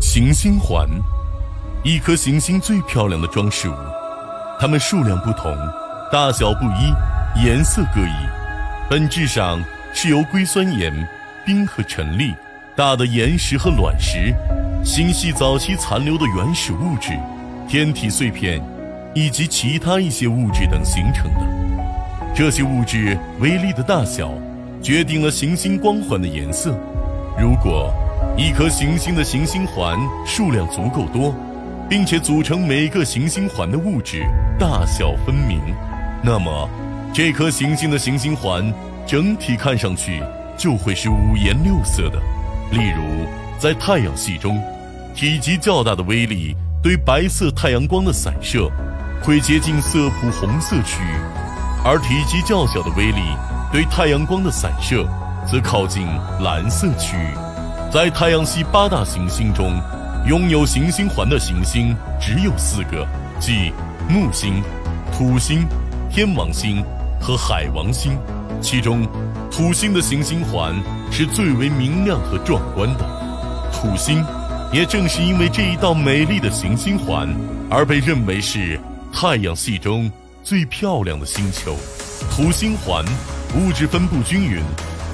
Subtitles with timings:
[0.00, 0.88] 行星环，
[1.82, 3.74] 一颗行星最漂亮的装饰物。
[4.58, 5.54] 它们数量不同，
[6.12, 8.26] 大小不一，颜色各异，
[8.88, 9.62] 本质上
[9.92, 10.92] 是由硅酸盐、
[11.44, 12.34] 冰和尘粒、
[12.76, 14.34] 大的岩石和卵石、
[14.84, 17.10] 星系早期残留的原始物质、
[17.68, 18.62] 天体碎片
[19.14, 21.40] 以及其他一些物质等形成的。
[22.34, 24.30] 这些物质微粒的大小，
[24.82, 26.74] 决定了行星光环的颜色。
[27.38, 27.92] 如果
[28.38, 31.34] 一颗行星的行星环数量足够多，
[31.88, 34.26] 并且组成每个行星环的物质
[34.58, 35.58] 大小分明，
[36.22, 36.68] 那么
[37.14, 38.70] 这颗行星的行星环
[39.06, 40.22] 整体看上去
[40.54, 42.20] 就会是五颜六色的。
[42.70, 43.26] 例如，
[43.58, 44.62] 在太阳系中，
[45.14, 48.70] 体积较大的微粒对白色太阳光的散射
[49.22, 51.16] 会接近色谱红色区域，
[51.82, 53.22] 而体积较小的微粒
[53.72, 55.08] 对太阳光的散射
[55.50, 56.06] 则靠近
[56.38, 57.45] 蓝色区域。
[57.96, 59.80] 在太阳系八大行星中，
[60.28, 63.08] 拥有行星环的行星只有四个，
[63.40, 63.72] 即
[64.06, 64.62] 木星、
[65.16, 65.66] 土星、
[66.10, 66.84] 天王星
[67.18, 68.12] 和海王星。
[68.60, 69.08] 其中，
[69.50, 70.74] 土星的行星环
[71.10, 73.70] 是最为明亮和壮观的。
[73.72, 74.22] 土星，
[74.74, 77.26] 也正是因为这一道美丽的行星环，
[77.70, 78.78] 而被认为是
[79.10, 80.12] 太阳系中
[80.44, 81.74] 最漂亮的星球。
[82.30, 83.02] 土星环
[83.58, 84.62] 物质分布均匀。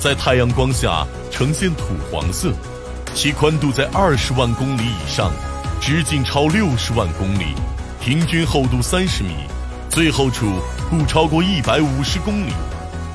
[0.01, 1.07] 在太阳光下
[1.43, 2.53] 呈现土黄色，
[3.17, 5.33] 其宽度在二十万公里以上，
[5.81, 7.47] 直径超六十万公里，
[8.01, 9.31] 平均厚度三十米，
[9.91, 12.53] 最厚处不超过一百五十公里。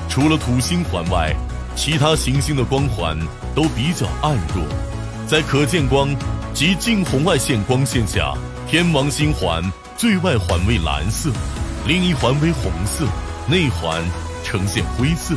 [0.09, 1.33] 除了土星环外，
[1.73, 3.17] 其他行星的光环
[3.55, 4.61] 都比较暗弱。
[5.25, 6.13] 在可见光
[6.53, 8.33] 及近红外线光线下，
[8.67, 9.63] 天王星环
[9.95, 11.31] 最外环为蓝色，
[11.85, 13.05] 另一环为红色，
[13.47, 14.03] 内环
[14.43, 15.33] 呈现灰色。